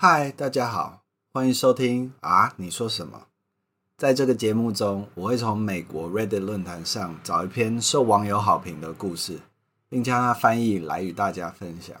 [0.00, 1.02] 嗨，大家好，
[1.32, 2.54] 欢迎收听啊！
[2.56, 3.26] 你说什么？
[3.96, 9.40] 在这个节目中，我会从美国 Reddit 论坛上找一篇受网友好评的故事，
[9.88, 11.96] 并将它翻译来与大家分享。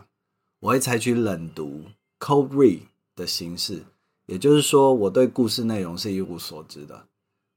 [0.60, 1.86] 我会采取冷读
[2.20, 2.82] （cold read）
[3.16, 3.82] 的形式，
[4.26, 7.06] 也就是说，我对故事内容是一无所知的。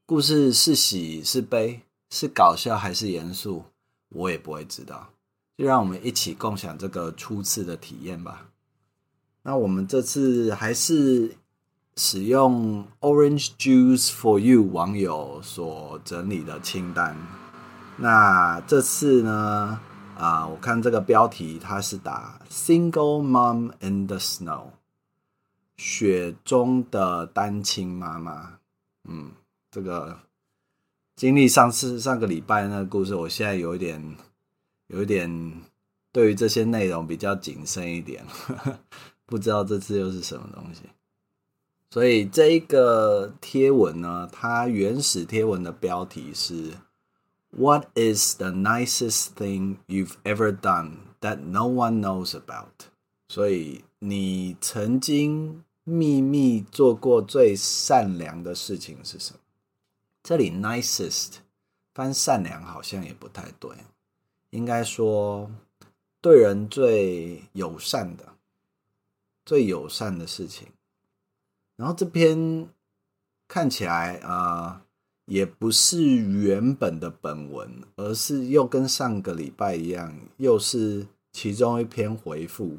[0.08, 3.66] 故事是喜是悲，是搞笑还是严肃，
[4.10, 5.08] 我也不会知道。
[5.56, 8.48] 就让我们一起共享这个初次的体验吧。
[9.44, 11.36] 那我们这次还是
[11.96, 17.18] 使用 Orange Juice for You 网友所整理的清单。
[17.98, 19.80] 那这次呢，
[20.16, 24.68] 啊，我看这个标题，它是打 Single Mom in the Snow，
[25.76, 28.60] 雪中的单亲妈妈。
[29.10, 29.32] 嗯，
[29.72, 30.20] 这个
[31.16, 34.16] 经历上次上个礼拜那个故事，我现在有一点，
[34.88, 35.62] 有一点
[36.12, 38.24] 对于这些内容比较谨慎一点。
[39.32, 40.82] 不知道这次又是什么东西，
[41.90, 46.74] 所以这一个贴文呢，它原始贴文的标题是
[47.52, 52.90] "What is the nicest thing you've ever done that no one knows about？"
[53.30, 59.40] 所以你曾经秘密做过最善良的事情是什么？
[60.22, 61.36] 这里 "nicest"
[61.94, 63.72] 翻善良好像也不太对，
[64.50, 65.50] 应该说
[66.20, 68.31] 对人最友善的。
[69.46, 70.68] 最友善的事情，
[71.76, 72.70] 然后这篇
[73.48, 74.84] 看起来啊，
[75.26, 82.78] 也不是原本的本文，而是又跟上个礼拜一样，又是其中一篇回复。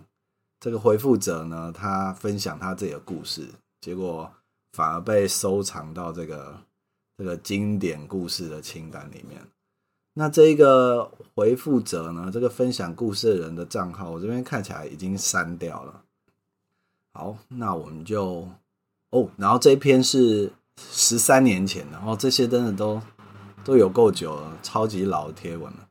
[0.60, 3.48] 这个回复者呢，他分享他自己的故事，
[3.80, 4.32] 结果
[4.72, 6.62] 反而被收藏到这个
[7.18, 9.42] 这个经典故事的清单里面。
[10.14, 16.04] 那这一个回复者呢，这个分享故事的人的账号，我这边看起来已经删掉了。
[17.14, 18.48] 好，那我们就
[19.10, 23.02] 哦，然后这一篇是十三年前的，哦，这些真的都
[23.62, 25.88] 都有够久了，超级老的贴文了。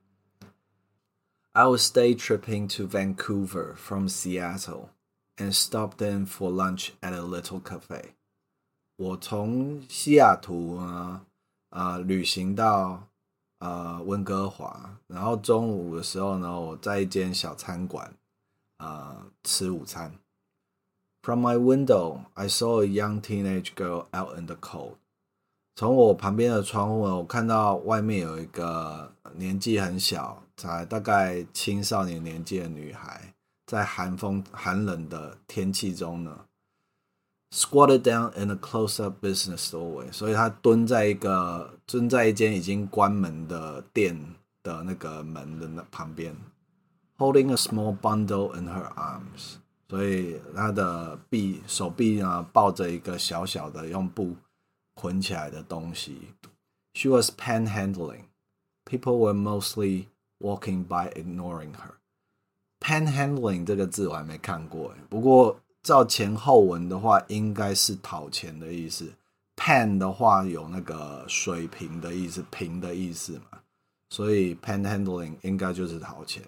[1.53, 4.89] I was day tripping to Vancouver from Seattle
[5.37, 8.13] and stopped in for lunch at a little cafe。
[8.95, 11.21] 我从西雅图呢，
[11.69, 13.07] 呃，旅行到
[13.59, 18.11] 呃温哥华，然后中午的时候呢，我在一间小餐馆
[18.77, 20.11] 呃吃午餐。
[21.22, 24.98] From my window, I saw a young teenage girl out in the cold.
[25.74, 33.34] 从我旁边的窗户，我看到外面有一个年纪很小，才大概青少年年纪的女孩，
[33.66, 36.47] 在寒风寒冷的天气中呢，
[37.50, 40.10] squatted down in a close-up business doorway。
[40.12, 44.16] 所以她蹲在一个蹲在一间已经关门的店
[44.62, 46.34] 的那个门的那旁边，
[47.19, 49.56] holding a small bundle in her arms。
[49.91, 54.34] 所以他的臂手臂呢抱着一个小小的用布
[54.94, 56.29] 捆起来的东西。
[56.94, 58.22] She was panhandling.
[58.85, 60.06] People were mostly
[60.40, 61.96] walking by, ignoring her.
[62.79, 69.12] Panhandling 这个字我还没看过，不过照前后文的话，应该是讨钱的意思。
[69.58, 73.59] Pan 的话有那个水平的意思，平的意思嘛，
[74.09, 76.41] 所以 panhandling 应该就是讨钱。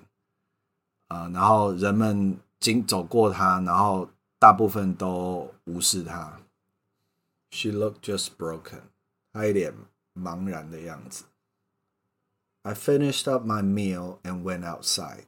[1.09, 2.39] 啊，然后人们。
[2.63, 4.09] 经走过他，然后
[4.39, 6.39] 大部分都无视他。
[7.51, 8.83] She looked just broken，
[9.33, 9.73] 她一脸
[10.15, 11.25] 茫然的样子。
[12.61, 15.25] I finished up my meal and went outside.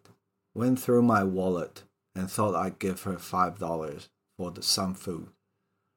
[0.53, 4.03] Went through my wallet and thought I'd give her five dollars
[4.37, 5.25] for the some food.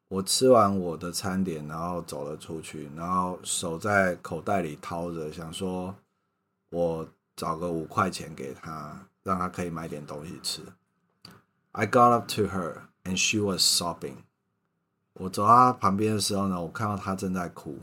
[0.08, 5.94] 我吃完我的餐点，然后走了出去，然后手在口袋里掏着，想说
[6.70, 10.62] 我找个五块钱给她，让她可以买点东西吃。
[11.71, 14.17] I got up to her and she was sobbing.
[15.13, 17.79] 我走到她旁边的时候呢，我看到她正在哭。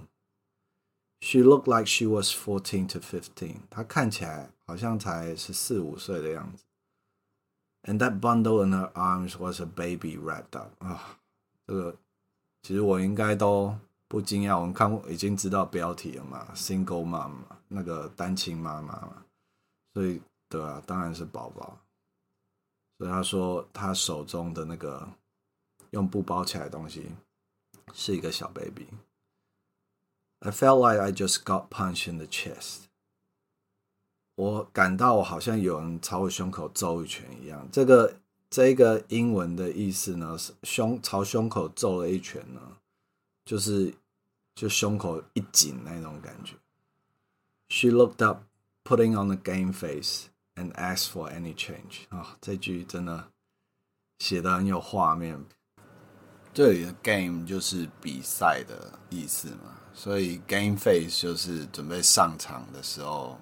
[1.20, 3.56] She looked like she was fourteen to fifteen.
[3.68, 6.64] 她看起来好像才十四五岁的样子。
[7.82, 10.70] And that bundle in her arms was a baby wrapped up.
[10.84, 11.18] 啊，
[11.66, 11.96] 这个
[12.62, 13.76] 其实我应该都
[14.08, 19.24] 不惊讶，我们看已经知道标题了嘛，single mom 嘛，那个单亲妈妈嘛，
[19.94, 21.78] 所以对啊，当然是宝宝。
[22.97, 25.09] 所以他说，他手中的那个
[25.91, 27.11] 用布包起来的东西
[27.93, 28.87] 是一个小 baby。
[30.39, 32.83] I felt like I just got punched in the chest。
[34.35, 37.67] 我感到我好像有人朝我胸口揍一拳一样。
[37.71, 38.17] 这个
[38.49, 42.61] 这个英文的意思呢，是胸朝胸口揍了一拳呢，
[43.45, 43.93] 就是
[44.53, 46.55] 就胸口一紧那种感觉。
[47.69, 48.43] She looked up,
[48.83, 50.27] putting on a game face.
[50.57, 53.27] And ask for any change 啊，这句真的
[54.19, 55.45] 写的很有画面。
[56.53, 63.37] 这里的 game 就是比赛的意思嘛，所以 game face 就是准备上场的时候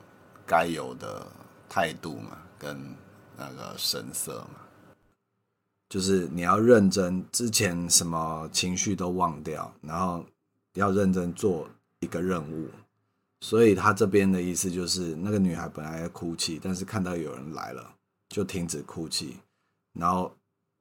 [0.47, 1.27] 该有的
[1.69, 2.95] 态度嘛，跟
[3.37, 4.61] 那个神色嘛，
[5.89, 10.25] 就是你要认真，之前什么情绪都忘掉，然后
[10.73, 11.69] 要认真做
[11.99, 12.67] 一个任务。
[13.43, 17.93] 所以他这边的意思就是，那个女孩本来在哭泣，但是看到有人来了，
[18.29, 19.35] 就停止哭泣，
[19.91, 20.33] 然后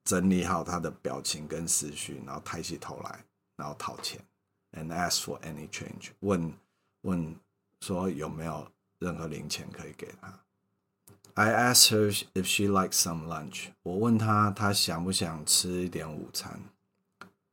[0.04, 3.24] 整理好她的表情跟思绪，然后抬起头来，
[3.56, 4.20] 然后讨钱
[4.74, 6.54] ，and ask for any change，问
[7.00, 7.34] 问
[7.80, 8.68] 说有没有
[9.00, 10.32] 任何零钱可以给她。
[11.34, 13.70] I asked her if she likes some lunch。
[13.82, 16.60] 我问她她想不想吃一点午餐。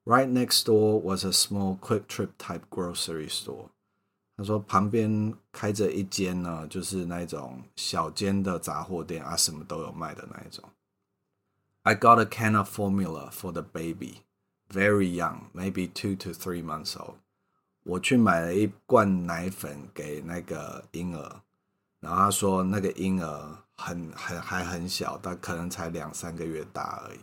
[0.05, 3.69] Right next door was a small quick trip type grocery store。
[4.39, 10.63] 他说旁边开着一间呢，就是那种小间的杂货店啊，什么都有卖的那一种。
[11.81, 14.19] I got a can of formula for the baby,
[14.69, 17.15] very young, maybe two to three months old。
[17.83, 21.41] 我去买了一罐奶粉给那个婴儿，
[21.99, 27.19] 然后他说那个婴儿很很还很小，但可能才两三个月大而已。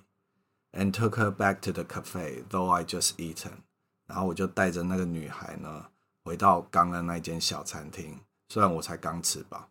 [0.79, 3.63] And took her back to the cafe, though I just eaten。
[4.07, 5.87] 然后我就带着那个女孩呢。
[6.27, 8.19] 回到刚刚那间小餐厅，
[8.49, 9.69] 虽然我才刚吃饱。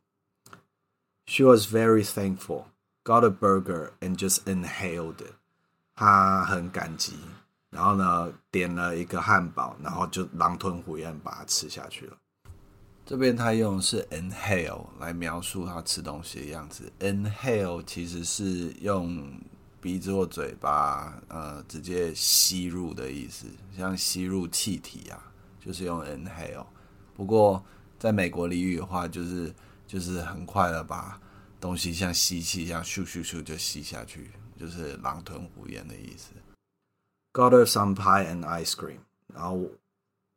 [1.26, 2.68] She was very thankful,
[3.04, 5.34] got a burger and just inhaled it。
[5.96, 7.18] 她很感激，
[7.72, 12.16] 然后呢点了一个汉堡，然后就狼吞虎咽把它吃下去了。
[13.06, 16.90] 这边他用的是 inhale 来描述他吃东西的样子。
[17.02, 19.38] inhale 其实是用
[19.82, 23.46] 鼻子或嘴巴呃直接吸入的意思，
[23.78, 25.34] 像吸入气体啊。
[25.66, 26.64] 就是用 inhale，
[27.16, 27.66] 不过
[27.98, 29.52] 在美国俚语的话，就是
[29.88, 31.20] 就是很快的把
[31.60, 36.30] 东西像吸气一样咻咻咻就吸下去，就是狼吞虎咽的意思。
[37.34, 39.00] Got her some pie and ice cream，
[39.34, 39.60] 然后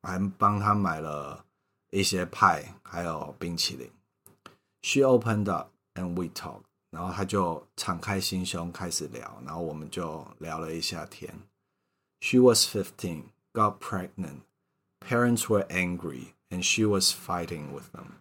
[0.03, 1.45] 还帮他买了
[1.91, 3.91] 一些派还有冰淇淋。
[4.81, 11.35] She opened up and we talked，然后他就敞开心胸开始聊，然后我们就聊了一下天。
[12.21, 14.41] She was fifteen, got pregnant.
[15.00, 18.20] Parents were angry, and she was fighting with them.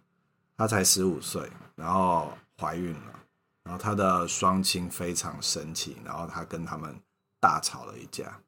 [0.57, 3.19] 她才十五岁，然后怀孕了，
[3.63, 6.99] 然后她的双亲非常生气，然后她跟他们
[7.39, 8.41] 大吵了一架。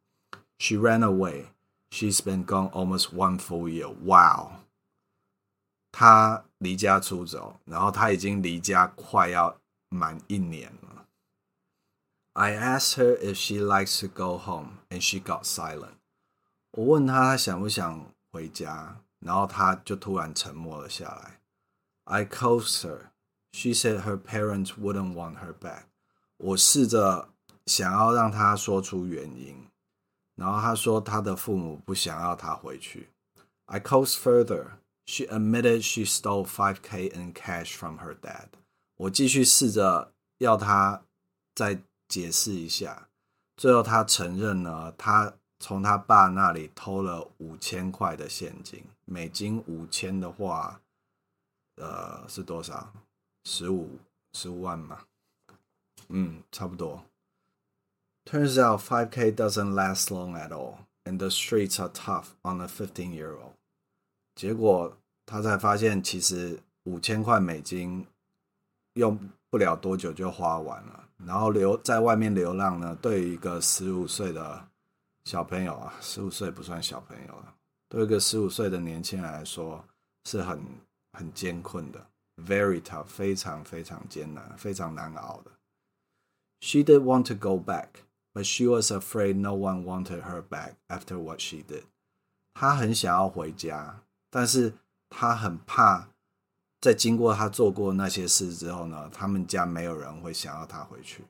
[0.60, 1.48] She ran away.
[1.92, 3.88] She's been gone almost one full year.
[3.88, 4.60] Wow.
[5.92, 9.58] 她离家出走，然后她已经离家快要
[9.88, 11.06] 满一年了。
[12.34, 15.96] I asked her if she likes to go home, and she got silent.
[16.72, 21.41] 我问她想不想 回家，然后他就突然沉默了下来。
[22.05, 23.11] I coaxed her.
[23.53, 25.85] She said her parents wouldn't want her back.
[26.39, 27.29] 我试着
[27.67, 29.67] 想要让她说出原因，
[30.37, 33.11] 然后她说她的父母不想要她回去。
[33.67, 34.79] I coaxed further.
[35.07, 38.47] She admitted she stole 5k in cash from her dad.
[38.97, 41.03] 我继续试着要她
[41.55, 43.09] 再解释一下，
[43.57, 50.81] 最后她承认了，她从他爸那里偷了五千块的现金，美金五千的话，
[51.77, 52.91] 呃，是多少？
[53.45, 53.99] 十五
[54.33, 55.05] 十五万嘛？
[56.09, 57.05] 嗯，差不多。
[58.25, 62.67] Turns out five k doesn't last long at all, and the streets are tough on a
[62.67, 63.53] fifteen-year-old。
[64.35, 64.97] 结果
[65.27, 68.07] 他才发现，其实五千块美金
[68.95, 69.19] 用
[69.51, 74.70] 不了多久就花完了，然后流在外面流浪呢，对于一个十五岁的。
[75.25, 77.55] 小朋友啊，十五岁不算小朋友了。
[77.89, 79.85] 对一个十五岁的年轻人来说，
[80.25, 80.61] 是很
[81.13, 85.51] 很艰困的，very tough，非常非常艰难，非常难熬的。
[86.61, 87.89] She did want to go back,
[88.33, 91.85] but she was afraid no one wanted her back after what she did.
[92.55, 94.75] 她很想要回家，但是
[95.09, 96.09] 她很怕，
[96.81, 101.25] 在经过她做过那些事之后呢，他们家没有人会想要她回去。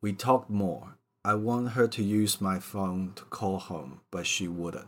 [0.00, 0.94] We talked more.
[1.21, 4.87] I want her to use my phone to call home, but she wouldn't.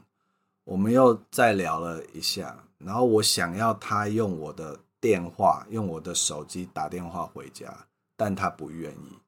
[0.65, 9.19] 我们又再聊了一下，然后我想要她用我的电话，用我的手机打电话回家，但她不愿意。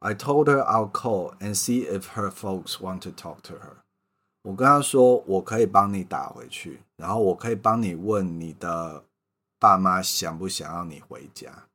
[0.00, 3.76] I told her I'll call and see if her folks want to talk to her.
[4.42, 9.04] 我跟她说，我可以帮你打回去，然后我可以帮你问你的
[9.58, 11.68] 爸妈想不想要你回家。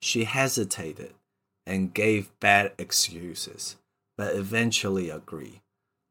[0.00, 1.10] She hesitated
[1.64, 3.74] and gave bad excuses,
[4.16, 5.60] but eventually agreed.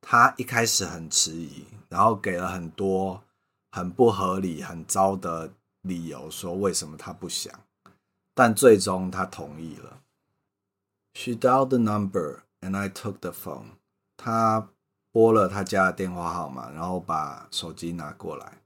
[0.01, 3.23] 他一开始很迟疑，然后给了很多
[3.71, 7.53] 很不合理、很糟的理由，说为什么他不想，
[8.33, 10.01] 但最终他同意了。
[11.13, 13.77] She dialed the number and I took the phone。
[14.15, 14.69] 他
[15.11, 18.61] 拨了他家的电话号码，然后把手机拿过来。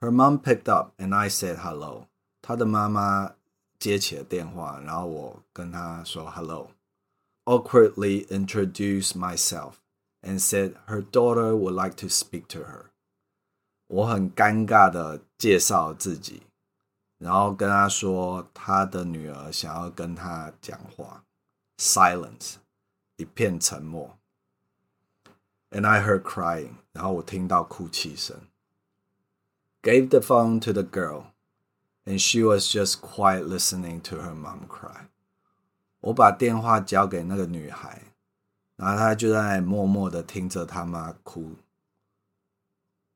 [0.00, 2.08] Her mom picked up and I said hello。
[2.40, 3.34] 他的妈妈
[3.79, 6.71] 接起了电话，然后我跟他说 hello。
[7.45, 9.75] Awkwardly introduced myself
[10.21, 12.87] and said her daughter would like to speak to her。
[13.87, 16.43] 我很尴尬的介绍自己，
[17.17, 21.23] 然后跟他说他的女儿想要跟他讲话。
[21.77, 22.55] Silence，
[23.15, 24.17] 一片沉默。
[25.69, 28.35] And I heard crying，然后我听到哭泣声。
[29.83, 31.27] Gave the phone to the girl,
[32.06, 35.08] and she was just quiet listening to her mom cry。
[36.00, 38.02] 我把电话交给那个女孩，
[38.76, 41.56] 然后她就在默默的听着她妈哭。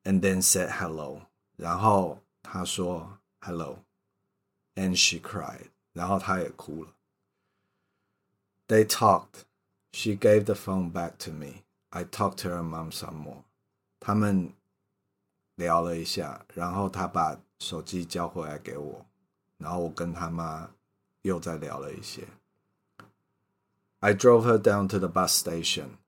[0.05, 1.23] And then said hello，
[1.57, 6.93] 然后她说 hello，and she cried，然后她也哭了。
[8.69, 9.45] They talked.
[9.93, 11.65] She gave the phone back to me.
[11.91, 13.45] I talked to her mom some more.
[13.99, 14.53] 他们
[15.55, 19.07] 聊了一下，然后他把 手机交回来给我，
[19.59, 20.71] 然后我跟他妈
[21.23, 22.27] 又再聊了一些。
[24.01, 25.99] I drove her down to the bus station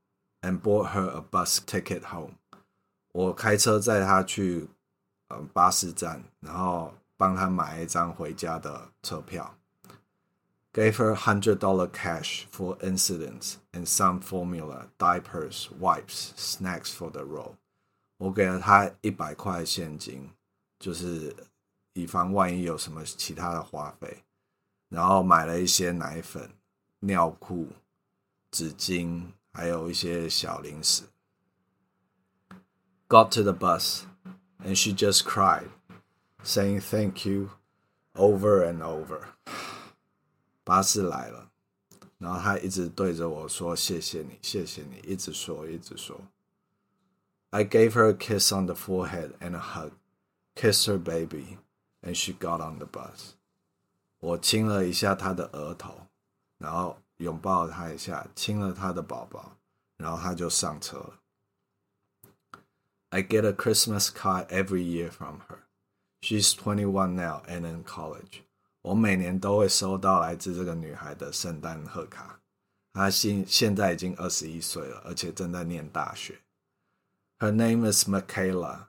[0.43, 2.35] and bought her a bus ticket home.
[3.12, 4.69] 我开车载她去
[5.29, 9.55] 嗯巴士站，然后帮她买一张回家的车票。
[10.75, 17.55] gave her $100 cash for incidents and some formula, diapers, wipes, snacks for the road.
[18.19, 20.31] 我给了她一百块现金，
[20.84, 21.34] 就是
[21.94, 24.25] 以防万一有什么其他的花费，
[24.90, 26.52] 然后买了一些奶粉、
[27.00, 27.70] 尿裤、
[28.52, 31.04] 纸巾，还有一些小零食。
[33.08, 34.02] Got to the bus,
[34.60, 35.70] and she just cried,
[36.44, 37.52] saying thank you
[38.13, 39.22] over and over.
[40.66, 41.50] 巴士来了，
[42.18, 46.20] 然后他一直对着我说：“谢谢你，谢谢你。”一直说，一直说。
[47.52, 49.92] I gave her a kiss on the forehead and a hug,
[50.55, 51.59] kissed her baby,
[52.03, 53.35] and she got on the bus.
[54.21, 56.09] 我亲了一下她的额头，
[56.59, 59.57] 然后拥抱了她一下，亲了她的宝宝，
[59.97, 61.21] 然后她就上车了。
[63.11, 65.61] I get a Christmas card every year from her.
[66.21, 68.43] She's 21 now and in college.
[68.83, 72.41] 我每年都会收到来自这个女孩的圣诞贺卡。
[72.93, 76.41] 她现现在已经二十一岁了，而且正在念大学。
[77.38, 78.88] Her name is Michaela,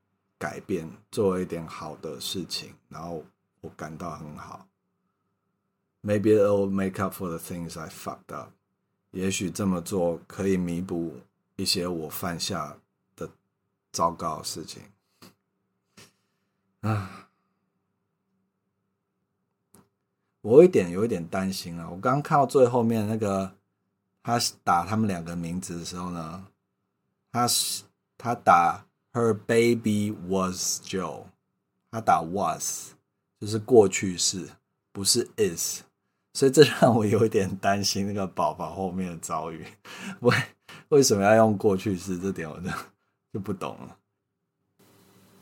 [0.41, 3.23] 改变，做一点好的事情，然后
[3.61, 4.67] 我感到很好。
[6.01, 8.49] Maybe I'll make up for the things I fucked up。
[9.11, 11.19] 也许这么做可以弥补
[11.57, 12.75] 一些我犯下
[13.15, 13.29] 的
[13.91, 14.81] 糟糕的事情。
[16.79, 17.27] 啊。
[20.41, 21.87] 我一点有一点担心啊！
[21.87, 23.53] 我刚看到最后面那个
[24.23, 26.47] 他打他们两个名字的时候呢，
[27.31, 27.83] 他是
[28.17, 28.83] 他打
[29.13, 31.25] Her baby was Joe，
[31.91, 32.93] 他打 was
[33.39, 34.49] 就是过去式，
[34.91, 35.81] 不是 is，
[36.33, 39.65] 所以这让我有一点担心那个宝宝后面的遭遇。
[40.21, 40.35] 为
[40.89, 42.17] 为什么要用过去式？
[42.19, 42.69] 这点我就
[43.33, 43.97] 就不懂了。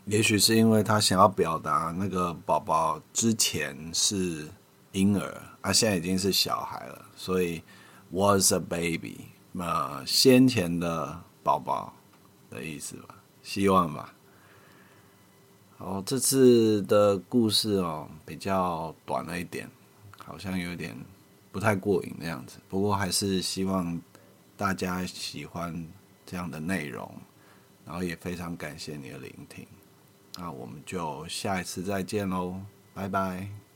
[0.06, 4.48] 也许是因为他想要表达那个宝宝之前是。
[4.94, 7.62] 婴儿啊，现在已经是小孩了，所以
[8.10, 9.20] was a baby，
[9.54, 11.94] 呃，先前的宝宝
[12.50, 14.14] 的意思吧，希望吧。
[15.78, 19.70] 好，这次的故事哦，比较短了一点，
[20.18, 20.96] 好像有点
[21.52, 22.58] 不太过瘾的样子。
[22.68, 24.00] 不过还是希望
[24.58, 25.88] 大家喜欢
[26.26, 27.10] 这样的内容，
[27.86, 29.66] 然后也非常感谢你的聆听。
[30.36, 32.60] 那我们就下一次再见喽，
[32.94, 33.69] 拜拜。